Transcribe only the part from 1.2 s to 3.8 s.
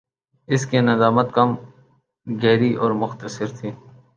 کم گہری اور مختصر تھِی